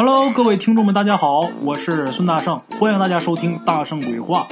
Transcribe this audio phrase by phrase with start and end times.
[0.00, 4.46] Hello，各位听众们，大家好，我是孙大圣，欢迎大家收听《大圣鬼话》，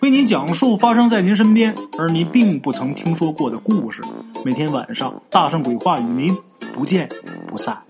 [0.00, 4.02] 为您讲述发生在您身边而您并不曾听说过的故事。
[4.44, 6.36] 每天晚上，《大圣鬼话》与您
[6.74, 7.08] 不见
[7.46, 7.80] 不散。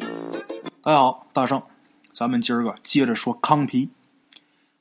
[0.82, 1.62] 大家好，大圣，
[2.12, 3.88] 咱们今儿个接着说康皮。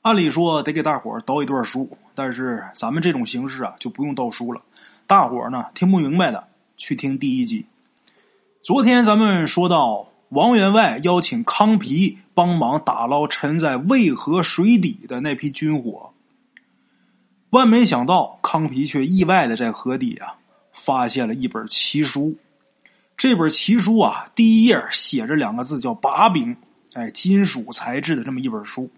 [0.02, 4.60] 按理说得给大伙儿倒一段书，但是咱们这种形式啊，就不用倒书了。
[5.06, 6.44] 大伙儿呢听不明白的，
[6.76, 7.64] 去听第一集。
[8.62, 10.08] 昨天咱们说到。
[10.32, 16.14] 王员外邀请康皮帮忙打捞沉在渭河水底的那批军火，
[17.50, 20.36] 万没想到康皮却意外的在河底啊
[20.72, 22.34] 发现了一本奇书。
[23.14, 26.56] 这本奇书啊，第一页写着两个字叫“把柄”，
[26.94, 28.90] 哎，金属材质的这么一本书。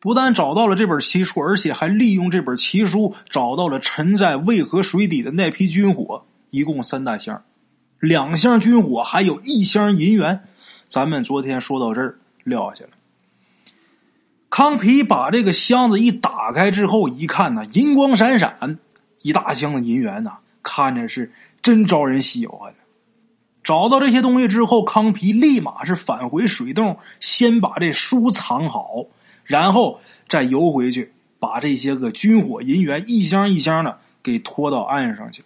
[0.00, 7.44] 不但找到了这本奇书，而且还利用这本奇书找到了沉在渭河水底的那批军火，一共三大箱。
[8.02, 10.42] 两箱军火，还有一箱银元，
[10.88, 12.90] 咱们昨天说到这儿撂下了。
[14.50, 18.80] 康皮把这个箱子一打开之后，一看呢，银光闪闪，
[19.20, 22.74] 一大箱的银元呐，看着是真招人喜欢。
[23.62, 29.06] 找到这些东西之后，康皮立马是返回水洞，先把这书藏好，
[29.44, 35.44] 然后再游回去，把这些个军火银元一箱一箱的给拖到岸上去。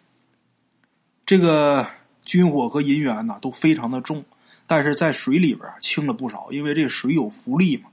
[1.26, 1.86] 这个。
[2.26, 4.26] 军火和银元呢都非常的重，
[4.66, 7.84] 但是在水里边轻了不少，因为这水有浮力嘛。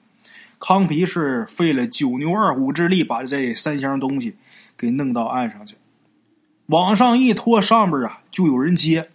[0.59, 4.35] 康皮是费了九牛二虎之力把这三箱东西
[4.77, 5.75] 给弄到岸上去，
[6.65, 9.09] 往上一拖，上边啊就有人接。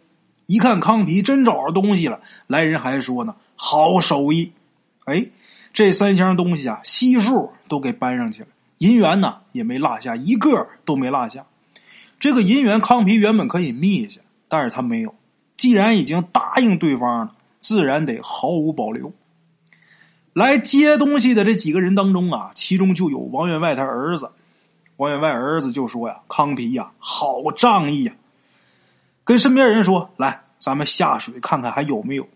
[0.46, 4.52] 一看康皮真找着东西了，来人还说呢，好手艺。
[5.04, 5.26] 哎，
[5.72, 11.46] 这三箱东西啊，悉数都给搬上去了，银元呢也没落下，一个都没落下。
[12.20, 14.20] 这个银元，康皮原本可以密一下。
[14.48, 15.14] 但是他没有，
[15.56, 19.12] 既然已经答应对方了，自然得毫无保留。
[20.32, 24.30] 来接东西的这几个人当中啊，其中就有王员外他儿子。
[24.96, 28.12] 王员外儿子就说呀：“康皮呀，好仗义呀！”
[29.24, 32.26] 跟身边人说：“来，咱们下水看看还有没有。”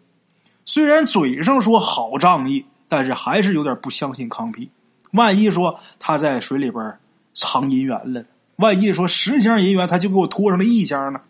[0.64, 4.70] 虽然嘴上说好仗义，但是还是有点不相信康皮。
[5.12, 6.98] 万一说他在水里边
[7.34, 8.24] 藏银元了，
[8.56, 11.20] 万一说十箱银元他就给我拖上了一箱呢？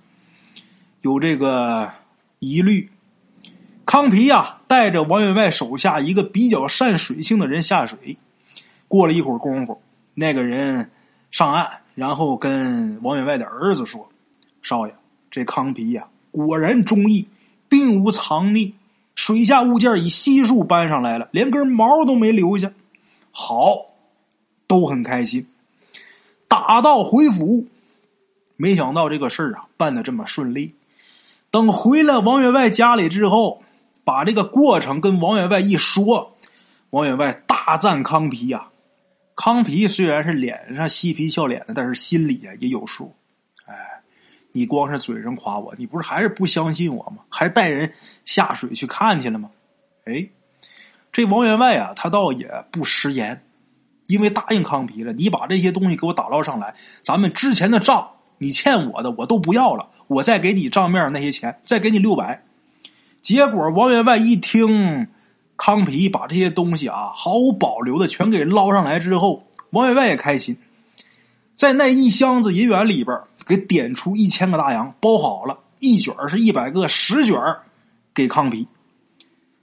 [1.02, 1.92] 有这个
[2.38, 2.88] 疑虑，
[3.84, 8.16] 康皮呀带着王员外手下一个比较善水性的人下水。
[8.86, 9.82] 过了一会儿功夫，
[10.14, 10.92] 那个人
[11.32, 14.10] 上岸，然后跟王员外的儿子说
[14.62, 14.94] ：“少爷，
[15.28, 17.26] 这康皮呀果然忠义，
[17.68, 18.74] 并无藏匿，
[19.16, 22.70] 水下物件以悉数搬上来了，连根毛都没留下。
[23.32, 23.86] 好，
[24.68, 25.48] 都很开心。
[26.46, 27.66] 打道回府，
[28.56, 30.74] 没想到这个事儿啊办的这么顺利。”
[31.52, 33.62] 等回了王员外家里之后，
[34.04, 36.34] 把这个过程跟王员外一说，
[36.88, 38.68] 王员外大赞康皮呀。
[39.36, 43.14] 康皮虽然是脸上嬉皮笑脸的，但是心里呀也有数。
[43.66, 43.74] 哎，
[44.52, 47.22] 你光是嘴上夸我，你不是还是不相信我吗？
[47.28, 47.92] 还带人
[48.24, 49.50] 下水去看去了吗？
[50.06, 50.30] 哎，
[51.12, 53.44] 这王员外啊，他倒也不食言，
[54.06, 58.12] 因为答应康皮了，你把这些东西给我打捞上来，咱们之前的账。
[58.42, 62.44] 你欠我的我都不要了，我再给你账面那些钱，再给你六百。
[63.20, 65.06] 结果王员外一听，
[65.56, 70.56] 康皮把这些东西啊毫无保留的全给捞上来之后，王员外也开心，
[71.54, 73.16] 在那一箱子银元里边
[73.46, 77.38] 给点出一千个大洋，包好了，一卷是一百个，十卷
[78.12, 78.66] 给康皮。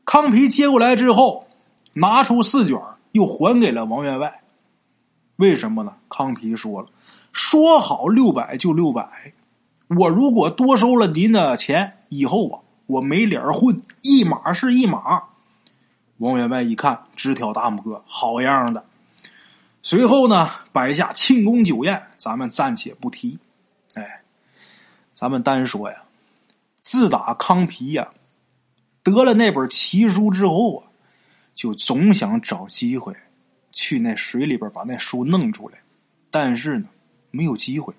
[0.06, 1.48] 康皮接过来之后，
[1.96, 2.80] 拿出四卷
[3.12, 4.42] 又还给了王员外。
[5.36, 5.94] 为什么呢？
[6.08, 6.88] 康皮说了。
[7.32, 9.34] 说好六百就六百，
[9.88, 15.24] 我如果多收了您的钱，以后啊，我没脸混，一码是一码。
[16.18, 18.84] 王员外一看，直挑大拇哥，好样的。
[19.82, 23.40] 随后呢，摆下庆功酒宴，咱们暂且不提。
[23.94, 24.22] 哎，
[25.14, 26.04] 咱们单说呀，
[26.82, 28.10] 自打康皮呀
[29.04, 30.84] 得了那本奇书之后啊，
[31.56, 33.16] 就总想找机会
[33.72, 35.78] 去那水里边把那书弄出来，
[36.32, 36.86] 但是呢。
[37.32, 37.94] 没有机会，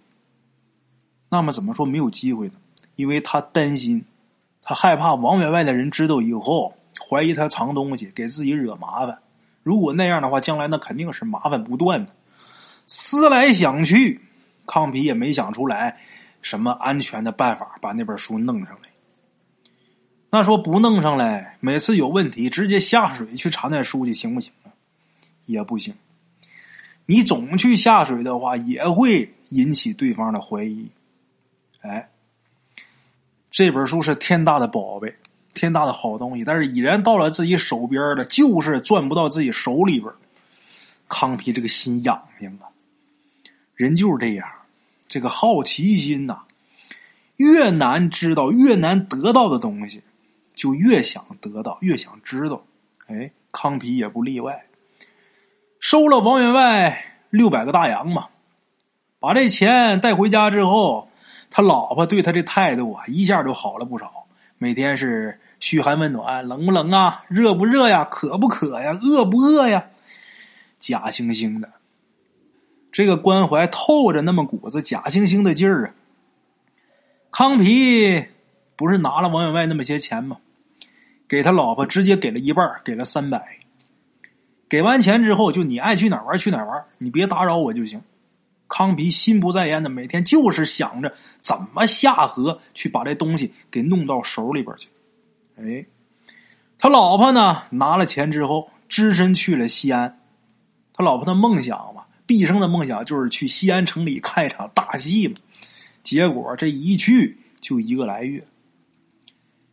[1.28, 2.54] 那么怎么说没有机会呢？
[2.96, 4.04] 因为他担心，
[4.62, 6.74] 他害怕王员外的人知道以后，
[7.08, 9.20] 怀疑他藏东西，给自己惹麻烦。
[9.62, 12.12] 如果那样的话，将来那肯定是麻烦不断的。
[12.86, 14.20] 思来想去，
[14.66, 16.00] 康皮也没想出来
[16.42, 18.90] 什么安全的办法把那本书弄上来。
[20.30, 24.72] 那说不弄上来，每次有问题直接下水去查那书去，行不行啊？
[25.46, 25.94] 也不行。
[27.10, 30.92] 你总去下水的话，也会引起对方的怀疑。
[31.80, 32.08] 哎，
[33.50, 35.16] 这本书是天大的宝贝，
[35.52, 40.12] 天大的好东西，但是已然到了自己手边了，就是攥不到自己手里边。
[41.08, 42.70] 康皮这个心痒痒啊，
[43.74, 44.48] 人就是这样，
[45.08, 46.42] 这个好奇心呐，
[47.34, 50.04] 越难知道、越难得到的东西，
[50.54, 52.64] 就越想得到、越想知道。
[53.08, 54.66] 哎，康皮也不例外，
[55.80, 58.28] 收了王员外六百个大洋嘛，
[59.18, 61.08] 把这钱带回家之后，
[61.50, 64.26] 他老婆对他这态度啊，一下就好了不少。
[64.58, 67.24] 每天是嘘寒问暖，冷不冷啊？
[67.28, 68.04] 热不热呀？
[68.04, 68.92] 渴不渴呀？
[68.92, 69.86] 饿不饿呀？
[70.78, 71.70] 假惺惺的，
[72.92, 75.94] 这个关怀透着那么股子假惺惺的劲儿啊。
[77.30, 78.26] 康皮
[78.76, 80.36] 不是拿了王员外那么些钱吗？
[81.26, 83.60] 给他老婆直接给了一半，给了三百。
[84.70, 88.00] 给完钱之后，就你爱去哪玩去哪玩，你别打扰我就行。
[88.68, 94.88] 康皮心不在焉的，每天就是想着怎么下河去把这东西给弄到手里边去。
[95.56, 95.84] 哎，
[96.78, 100.20] 他老婆呢，拿了钱之后，只身去了西安。
[100.92, 105.34] 他老婆的梦想嘛，毕生的梦想就是去西安城里看一场大戏嘛。
[106.04, 108.46] 结果这一去就一个来月。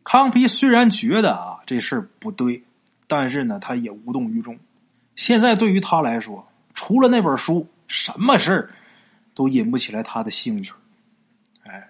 [0.04, 2.64] 康皮虽然觉得啊这事儿不对，
[3.06, 4.58] 但是呢他也无动于衷。
[5.18, 8.70] 现在对于他来说，除了那本书，什么事儿
[9.34, 10.72] 都引不起来他的兴趣。
[11.64, 11.90] 哎，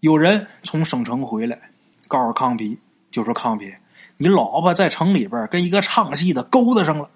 [0.00, 1.70] 有人从省城回来，
[2.06, 2.78] 告诉康皮，
[3.10, 3.74] 就说康皮，
[4.18, 7.08] 你老婆在城里边跟一个唱戏的勾搭上了。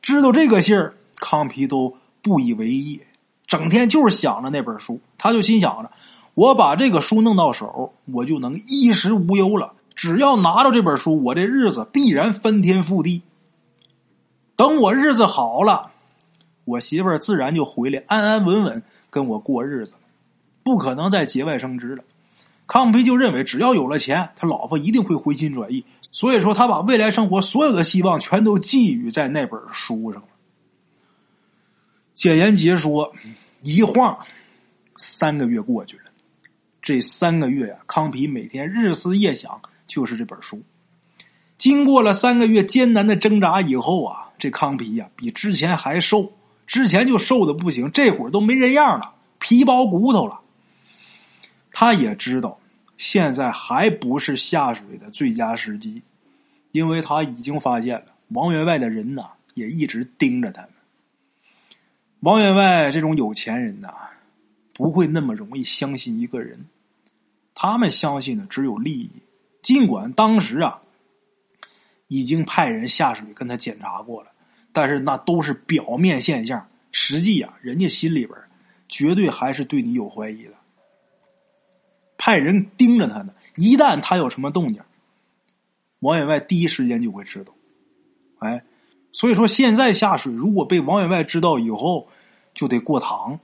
[0.00, 3.02] 知道这个信儿，康皮都不以为意，
[3.48, 5.90] 整天就是想着那本书，他就心想着。
[6.34, 9.72] 我把这个书弄到手，我就能衣食无忧了。
[9.96, 13.22] 只要拿到这本书，我这日子必然翻天覆地。
[14.56, 15.92] 等我日子好了，
[16.64, 20.00] 我媳妇儿自然就回来，安安稳稳跟我过日子了，
[20.62, 22.02] 不可能再节外生枝了。
[22.66, 25.84] 康皮就认为，只要有了钱，他老婆一定会回心转意。
[26.10, 30.28] 所以说，他把未来生活所有的希望全都寄予在那本书上了。
[32.14, 33.12] 简言结说，
[33.62, 34.18] 一晃
[34.96, 36.04] 三个月过去了。
[36.82, 40.62] 这三个月呀，康皮每天日思夜想就是这本书。
[41.58, 46.32] 经过了三个月艰难的挣扎以后啊，这康皮呀比之前还瘦，
[46.66, 50.40] 之前就瘦的不行，这会儿都没人样了，皮包骨头了。
[51.72, 52.58] 他也知道
[52.96, 56.02] 现在还不是下水的最佳时机，
[56.72, 59.24] 因为他已经发现了王员外的人呢
[59.54, 60.70] 也一直盯着他们。
[62.20, 63.92] 王员外这种有钱人呐，
[64.72, 66.66] 不会那么容易相信一个人。
[67.54, 69.10] 他们相信的只有利益，
[69.62, 70.80] 尽管当时啊，
[72.08, 74.30] 已经派人下水跟他检查过了，
[74.72, 78.38] 但是那都是表面现象，实际啊，人家心里边
[78.88, 80.52] 绝对还是对你有怀疑的。
[82.18, 84.82] 派人盯着他呢，一旦他有什么动静，
[86.00, 87.52] 王员外第一时间就会知道。
[88.38, 88.64] 哎，
[89.12, 92.08] 所以说现在下水，如果被王员外知道以后，
[92.54, 93.38] 就得过堂。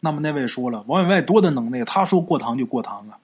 [0.00, 3.18] 那么那位说了，王员外多大能耐，他说过堂就过堂啊。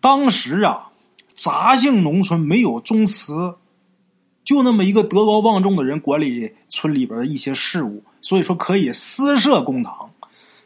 [0.00, 0.90] 当时啊，
[1.34, 3.54] 杂姓农村没有宗祠，
[4.44, 10.10] 就那么一个德高望重的人管理村里边的一些事务，所以说可以私设公堂，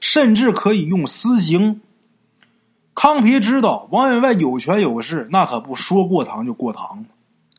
[0.01, 1.81] 甚至可以用私刑。
[2.95, 7.05] 康皮知道王员外有权有势，那可不说过堂就过堂，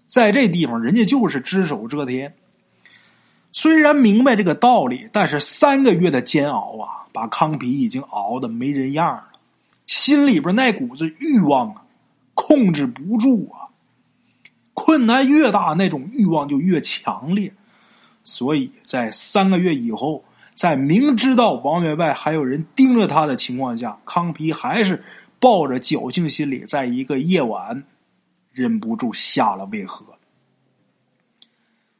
[0.07, 2.33] 在这地方人家就是只手遮天。
[3.51, 9.27] 虽然明白这个道理，但是三个月的煎熬啊，把康皮已经熬得没人样了。
[9.85, 11.83] 心里边那股子欲望啊，
[12.33, 13.66] 控制不住啊。
[14.79, 17.51] 困难越大，那种欲望就越强烈。
[18.23, 25.03] 所以在三个月以后，在明知道王员外还有人盯着他的情况下，康皮还是
[25.39, 27.85] 抱着侥幸心理，在一个夜晚
[28.51, 30.05] 忍不住下了渭河。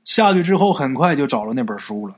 [0.05, 2.15] 下去之后，很快就找了那本书了，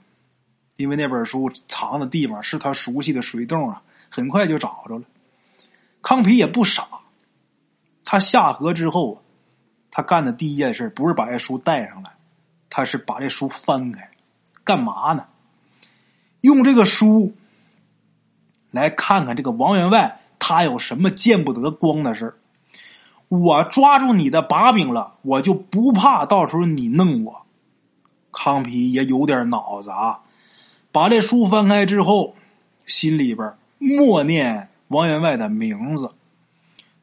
[0.76, 5.06] 因为那本书藏的地方是他熟悉的水洞啊，很快就找着了。
[6.02, 6.86] 康皮也不傻，
[8.04, 9.24] 他下河之后，
[10.00, 12.12] 他干的第一件事不是把这书带上来，
[12.70, 14.10] 他是把这书翻开，
[14.64, 15.26] 干嘛呢？
[16.40, 17.34] 用这个书
[18.72, 22.40] 来看看这个王员外他有什么见不得光的事
[23.28, 27.42] 我抓住你的把柄了，我就不怕到时候你弄我。
[28.32, 30.22] 康皮也有点脑子啊，
[30.94, 32.36] 把这书翻开之后，
[32.86, 34.70] 心里边默念。
[34.88, 36.12] 王员外的名字，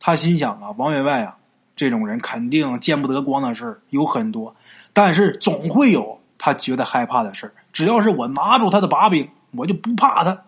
[0.01, 1.37] 他心想啊，王员外啊，
[1.77, 4.57] 这种人肯定见不得光的事有很多，
[4.93, 10.45] 但是总会有他觉得害怕的事只要是我拿住他的把柄，我就不怕他。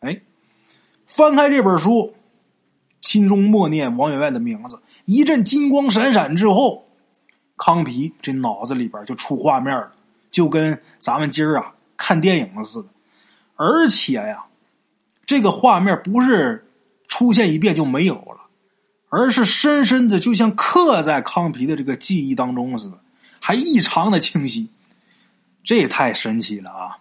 [0.00, 0.20] 哎，
[1.06, 2.14] 翻开这本书，
[3.00, 4.80] 心中默念王员外的名字。
[5.04, 6.88] 一阵金光闪闪之后，
[7.56, 9.92] 康皮这脑子里边就出画面了，
[10.30, 12.88] 就跟咱们今儿啊看电影似的。
[13.54, 14.46] 而且呀，
[15.24, 16.66] 这个画面不是
[17.06, 18.43] 出现一遍就没有了，
[19.16, 22.98] 而是深深的就像刻在康皮的这个记忆当中似的，
[23.38, 24.68] 还异常的清晰。
[25.62, 26.98] 这也太神奇了啊！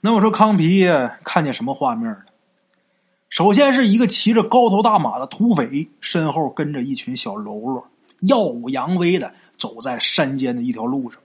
[0.00, 0.84] 那我说康皮
[1.22, 2.24] 看见什么画面了？
[3.30, 7.88] 首先是一个骑着高头大马的土匪，身后跟着一群小喽啰，
[8.20, 11.20] 耀武扬威的走在山间的一条路上。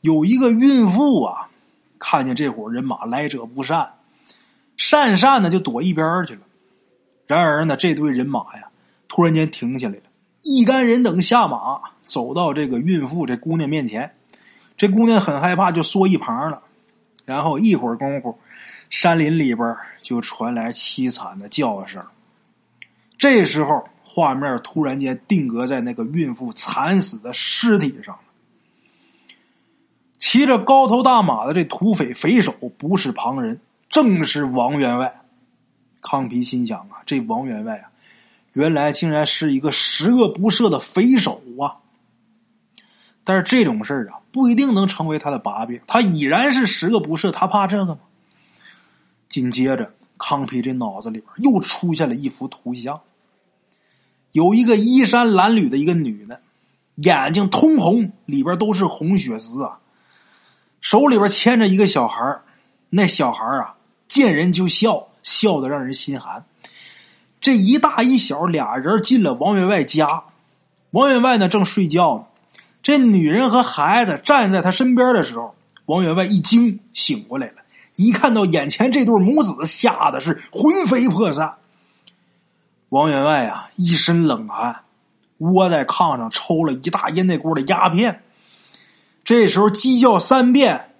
[0.00, 1.50] 有一个孕妇啊，
[1.98, 3.96] 看见这伙人马来者不善，
[4.78, 6.40] 讪讪的就躲一边去了。
[7.26, 8.69] 然而呢，这队人马呀，
[9.20, 10.04] 突然间停下来了，
[10.40, 14.14] 一干人等下马，走到这个孕妇这姑娘面前。
[14.78, 16.62] 这姑娘很害怕，就缩一旁了。
[17.26, 18.38] 然后一会儿功夫，
[18.88, 22.02] 山林里边就传来凄惨的叫声。
[23.18, 28.18] 这时候，画面突然间定格在那个孕妇惨死的尸体上。
[30.18, 33.60] 骑着高头大马的这土匪匪首不是旁人，
[33.90, 35.20] 正是王员外。
[36.00, 37.90] 康皮心想啊，这王员外啊，
[38.52, 41.78] 原来竟然是一个十恶不赦的匪首啊！
[43.24, 44.16] 但是这种事儿啊。
[44.32, 47.98] 不一定能成为他的把柄，他已然是十恶不赦，他怕这个吗？
[49.28, 53.00] 紧接着，康皮这脑子里边又出现了一幅图像，
[54.30, 56.40] 有一个衣衫褴褛的一个女的，
[56.94, 59.80] 眼睛通红，里边都是红血丝啊，
[60.80, 62.40] 手里边牵着一个小孩
[62.88, 63.74] 那小孩啊
[64.06, 66.44] 见人就笑，笑的让人心寒。
[67.40, 70.24] 这一大一小俩人进了王员外家，
[70.90, 72.24] 王员外呢正睡觉呢。
[72.82, 75.54] 这女人和孩子站在他身边的时候，
[75.86, 77.54] 王员外一惊，醒过来了。
[77.96, 81.56] 一看到眼前这对母子，吓得是魂飞魄散。
[82.88, 84.84] 王员外啊，一身冷汗，
[85.38, 88.22] 窝在炕上抽了一大烟袋锅的鸦片。
[89.24, 90.92] 这时候鸡叫三遍，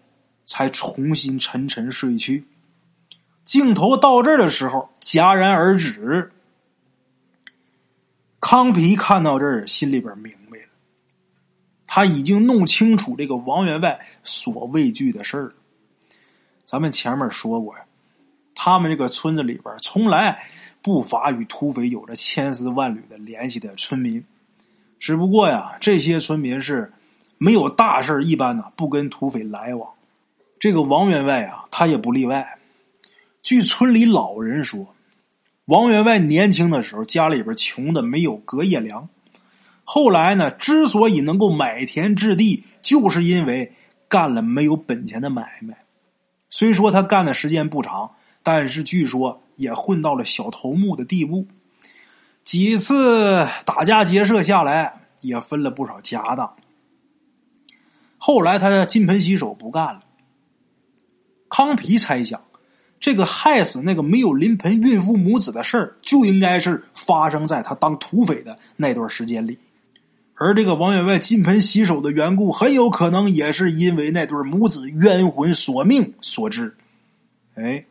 [0.45, 2.45] 才重新沉沉睡去。
[3.45, 6.31] 镜头到这儿的时候戛然而止。
[8.41, 10.65] 康皮看到这儿，心里边明白了。
[11.87, 15.53] 他已经弄清楚这个王员外所畏惧的事儿。
[16.65, 17.85] 咱们前面说过呀，
[18.55, 20.47] 他们这个村子里边从来
[20.81, 24.25] 不乏与土匪有着千丝万缕的联系的村民，
[24.99, 26.93] 只不过呀，这些村民是
[27.37, 29.93] 没有大事一般呢，不跟土匪来往。
[30.61, 32.60] 这个王员外啊，他也不例外。
[33.43, 34.95] 据村里老人说，
[35.65, 39.09] 王员外年轻的时候家里边穷的没有隔夜粮。
[39.85, 43.73] 后来呢，之所以能够买田置地，就是因为
[44.09, 45.85] 干了没有本钱的买卖。
[46.49, 51.47] 虽说他干的时间不长，但是据说也混到了小头目的地步。
[52.43, 56.57] 几次打家劫舍下来，也分了不少家当。
[58.17, 60.03] 后来他金盆洗手不干了。
[61.49, 62.43] 康皮猜想，
[63.01, 69.59] 这个害死那个没有临盆孕妇母子的事儿，就应该是发生在他当土匪的那段时间里。
[70.35, 76.77] 而这个王员外金盆洗手的缘故，很有可能也是因为那对母子冤魂索命所致。
[77.55, 77.85] 哎，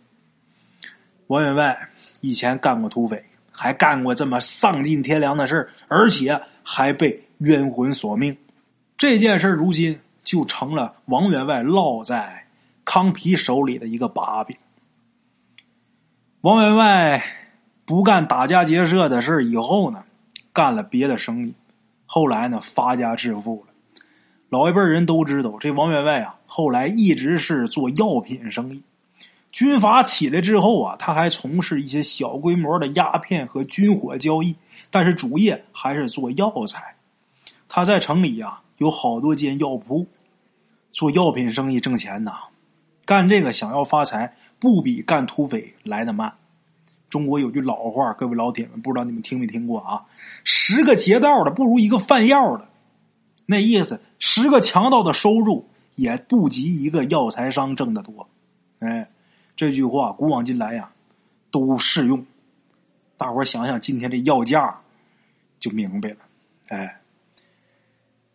[1.27, 1.89] 王员外
[2.21, 8.37] 以前干过土匪，还干过这么丧尽天良的事而且还被冤魂索命。
[8.97, 12.45] 这件事如今就成了王员外落在
[12.85, 14.55] 康皮手里的一个把柄。
[16.41, 17.21] 王员外
[17.83, 20.05] 不干打家劫舍的事以后呢，
[20.53, 21.53] 干了别的生意。
[22.05, 23.73] 后来呢，发家致富了。
[24.47, 28.83] 老一辈人都知道，这王员外啊，后来一直是做药品生意。
[29.51, 34.55] 军阀起来之后啊，他还从事一些小规模的鸦片和军火交易，
[34.89, 36.95] 但是主业还是做药材。
[37.67, 40.07] 他在城里呀，有好多间药铺，
[40.93, 42.31] 做药品生意挣钱呐。
[43.09, 46.35] 干这个想要发财，不比干土匪来的慢。
[47.09, 50.05] 中国有句老话，各位老铁们，不知道你们听没听过啊？
[50.43, 52.69] 十个劫道的不如一个贩药的，
[53.47, 58.29] 那意思，十个强盗的收入也不及一个药材商挣得多。
[58.77, 59.09] 哎，
[59.55, 60.91] 这句话古往今来呀，
[61.49, 62.27] 都适用。
[63.17, 64.81] 大伙想想今天这药价，
[65.59, 66.17] 就明白了。
[66.67, 67.01] 哎，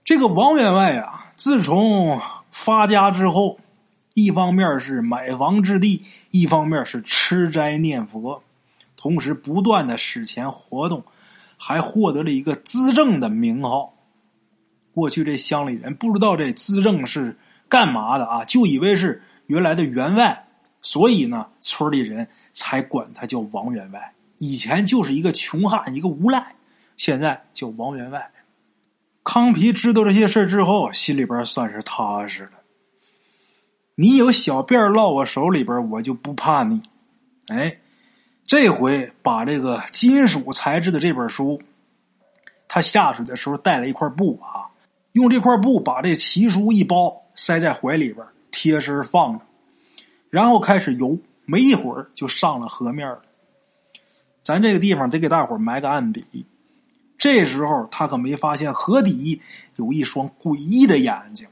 [0.02, 3.60] 这个王员外啊，自从发家之后，
[4.14, 8.42] 一方面是买房置地，一方面是吃斋念佛。
[8.96, 11.04] 同时不断的使钱活动，
[11.58, 13.92] 还获得了一个资政的名号。
[14.92, 17.36] 过去这乡里人不知道这资政是
[17.68, 20.46] 干嘛的啊，就以为是原来的员外，
[20.80, 24.14] 所以呢，村里人才管他叫王员外。
[24.38, 26.54] 以前就是一个穷汉，一个无赖，
[26.96, 28.30] 现在叫王员外。
[29.24, 32.52] 康皮知道这些事之后，心里边算是踏实了。
[33.94, 36.82] 你有小辫落我手里边，我就不怕你。
[37.48, 37.78] 哎，
[38.46, 41.60] 这回把这个金属材质的这本书，
[42.68, 44.66] 他下水的时候带了一块布啊，
[45.12, 49.44] 用这块布把这奇书一包，塞在怀里边，贴身放着，
[50.30, 51.18] 然后开始游。
[51.46, 53.20] 没一会儿就上了河面了。
[54.40, 56.46] 咱这个地方得给大伙埋个暗底。
[57.18, 59.42] 这时候他可没发现河底
[59.76, 61.46] 有一双诡异的眼睛，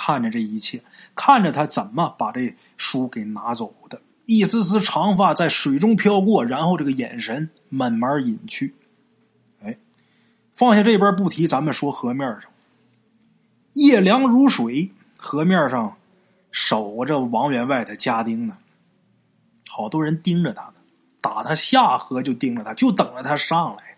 [0.00, 0.84] 看着这一切，
[1.16, 4.00] 看着他怎么把这书给拿走的。
[4.26, 8.76] 一丝丝长发在水中飘过，然后这个眼神慢慢隐去。
[9.60, 9.76] 哎，
[10.52, 12.42] 放下这边不提，咱们说河面上，
[13.72, 15.96] 夜凉如水，河面上
[16.52, 18.56] 守着王员外的家丁呢。
[19.68, 20.74] 好多人盯着他呢，
[21.20, 23.96] 打他下河就盯着他，就等着他上来。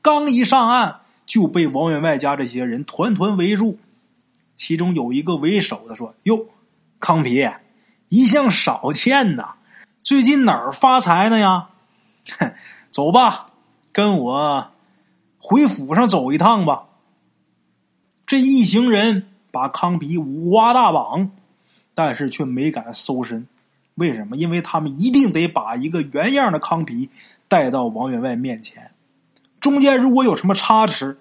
[0.00, 3.80] 刚一上岸，就被王员外家这些人团团围住。
[4.56, 6.46] 其中有一个为首的说：“哟，
[6.98, 7.48] 康皮，
[8.08, 9.54] 一向少见呐，
[9.98, 11.68] 最近哪儿发财呢呀？
[12.90, 13.50] 走吧，
[13.92, 14.70] 跟我
[15.38, 16.86] 回府上走一趟吧。”
[18.26, 21.30] 这一行人把康皮五花大绑，
[21.94, 23.46] 但是却没敢搜身。
[23.94, 24.36] 为什么？
[24.36, 27.08] 因为他们一定得把一个原样的康皮
[27.46, 28.90] 带到王员外面前，
[29.60, 31.18] 中间如果有什么差池，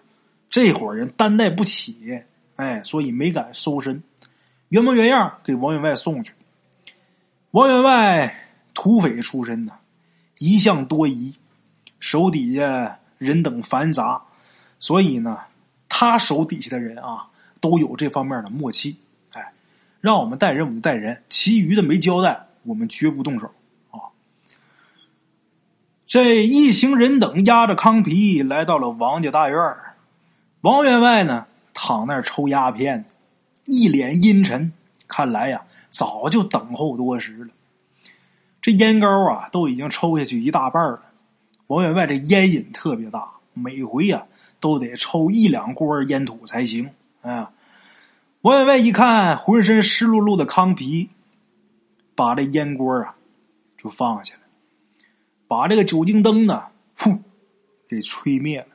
[0.50, 2.24] 这伙人担待不起，
[2.56, 4.04] 哎，所以没敢搜身，
[4.70, 6.34] 原模原样给王员外送去。
[7.52, 9.74] 王员外土匪出身呐，
[10.38, 11.36] 一向多疑，
[12.00, 14.24] 手底下人等繁杂，
[14.80, 15.40] 所以呢，
[15.90, 18.98] 他手底下的人啊都有这方面的默契，
[19.34, 19.54] 哎，
[20.02, 22.48] 让我们带人我们带人，其余的没交代。
[22.68, 23.54] 我们绝不动手
[23.92, 24.10] 啊！
[26.08, 29.76] 这一行人等押着康皮来到了王家大院
[30.62, 33.06] 王员外呢躺那儿抽鸦片，
[33.66, 34.72] 一脸阴沉，
[35.08, 37.50] 看来呀早就等候多时了。
[38.60, 41.04] 这烟膏啊都已经抽下去一大半了。
[41.68, 44.26] 王员外这烟瘾特别大，每回呀
[44.60, 46.90] 都得抽一两锅烟土才行。
[47.22, 47.52] 哎呀，
[48.42, 51.10] 王员外一看浑身湿漉漉的糠皮。
[52.18, 53.14] 把这烟锅啊，
[53.78, 54.40] 就放下了，
[55.50, 57.20] 把这个酒精灯呢，呼，
[57.90, 58.68] 给吹灭了。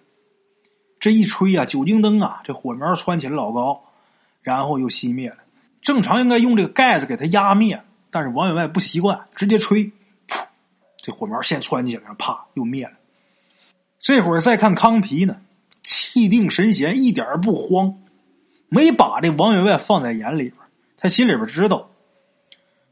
[1.01, 3.85] 这一吹啊，酒精灯啊，这火苗窜起来老高，
[4.43, 5.39] 然后又熄灭了。
[5.81, 9.93] 正常应该用这个盖子给它压灭，但是王员外不习惯，直接吹，
[10.99, 12.93] 这火苗先窜起来，啪又灭了。
[13.99, 15.39] 这会儿再看康皮呢，
[15.83, 17.99] 气定神闲，一点不慌，
[18.69, 20.55] 没把这王员外放在眼里边。
[20.99, 21.89] 他心里边知道。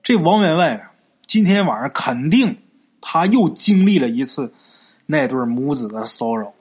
[0.02, 0.92] 这王员外啊，
[1.26, 2.56] 今天晚上肯定
[3.02, 4.54] 他又经历了一次
[5.04, 6.54] 那对母子的骚扰。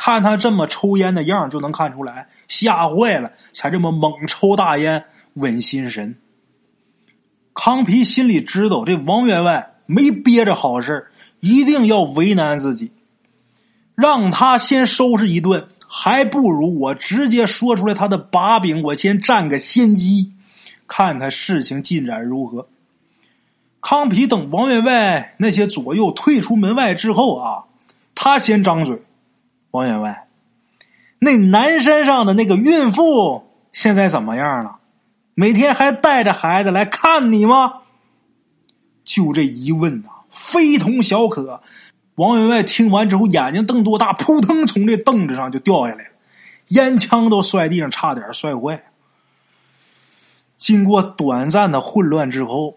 [0.00, 6.16] 看他这么抽烟的样就能看出来，吓坏了才这么猛抽大烟稳心神。
[7.52, 11.08] 康皮心里知道，这王员外没憋着好事
[11.40, 12.92] 一定要为难自己，
[13.96, 20.32] 让他先收拾一顿，还不如我直接说出来他的把柄，我先占个先机。
[20.86, 22.68] 看看事情进展如何。
[23.80, 27.64] 康皮等王员外那些左右退出门外之后啊，
[28.14, 29.02] 他先张嘴
[29.70, 30.26] ：“王员外，
[31.18, 34.78] 那南山上的那个孕妇现在怎么样了？
[35.34, 37.82] 每天还带着孩子来看你吗？”
[39.04, 41.62] 就这一问呐，非同小可。
[42.16, 46.10] 王员外听完之后，眼睛瞪多大，扑腾从这凳子上就掉下来了，
[46.68, 48.84] 烟枪都摔地上，差点摔坏。
[50.56, 52.76] 经过短暂的混乱之后，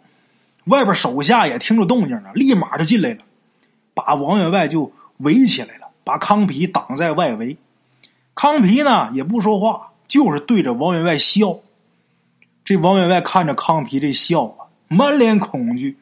[0.66, 3.18] 外边手下也听着动静了，立马就进来了，
[3.96, 5.81] 把王员外就围起来了，
[6.12, 7.56] 把康皮挡在外围。
[8.36, 11.60] 康皮呢也不说话，就是对着王员外笑。
[12.66, 15.96] 这王员外看着康皮这笑啊，满脸恐惧，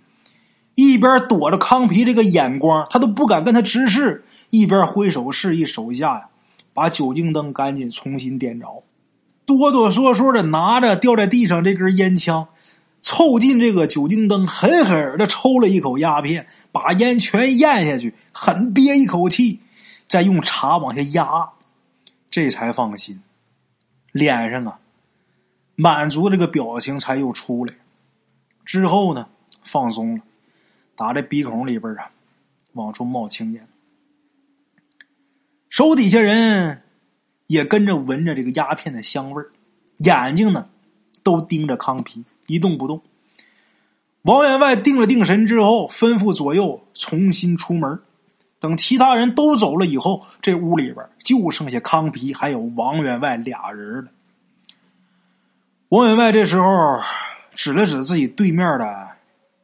[0.73, 6.25] 一边躲着康皮这个眼光，他都不敢跟他直视，一边挥手示意手下呀，
[6.73, 8.81] 把酒精灯赶紧重新点着。
[9.45, 12.47] 哆哆嗦嗦的拿着掉在地上这根烟枪，
[12.99, 19.59] 凑近这个酒精灯，狠狠的抽了一口鸦片，把烟全咽下去，狠憋一口气，
[20.09, 21.51] 再用茶往下压，
[22.29, 23.21] 这才放心，
[24.11, 24.79] 脸上啊
[25.75, 27.75] 满足这个表情才又出来。
[28.65, 29.29] 之后呢，
[29.63, 30.23] 放松了，
[30.97, 32.11] 打这鼻孔里边啊
[32.73, 33.65] 往出冒青烟，
[35.69, 36.81] 手底下人。
[37.47, 39.51] 也跟着闻着这个鸦片的香味儿，
[39.97, 40.69] 眼睛呢
[41.23, 43.01] 都盯着康皮，一动不动。
[44.21, 48.03] 王员外定了定神之后，吩咐左右重新出门。
[48.59, 54.11] 等其他人都走了以后，这屋里边就剩下康皮还有王员外俩人了。
[55.87, 56.99] 王员外这时候
[57.55, 59.11] 指了指自己对面的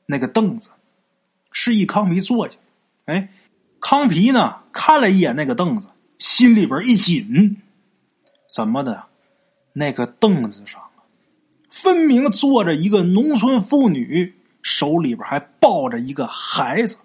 [0.05, 0.69] 那个凳子，
[1.51, 2.55] 示意康皮坐下。
[3.05, 3.29] 哎，
[3.79, 7.57] 康皮呢看了一眼那个凳子，心里边一紧，
[8.53, 9.03] 怎么的？
[9.73, 10.81] 那个凳子上
[11.69, 16.97] 分明坐着一个农村妇女，手里边还抱着一个孩子。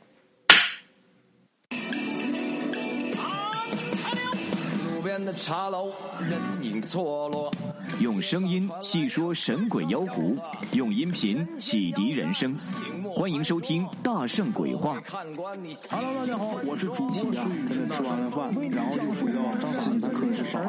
[5.37, 7.51] 茶楼人影错落，
[8.01, 10.37] 用声音细说神鬼妖狐，
[10.73, 12.55] 用音频启迪人生。
[13.15, 15.01] 欢迎收听《大圣鬼话》。
[15.91, 17.87] Hello，大家好，我是主播孙宇。
[17.87, 19.41] 吃完了饭，然后就回到
[19.79, 20.61] 自己的课室上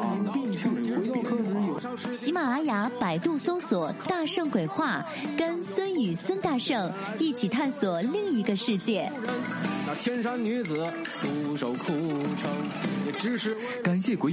[2.12, 5.04] 喜马拉雅、百度搜索“大圣鬼话”，
[5.36, 9.10] 跟孙宇、孙大圣一起探索另一个世界。
[9.86, 10.86] 那天山女子
[11.20, 12.50] 独守枯城，
[13.06, 14.32] 也只是感谢鬼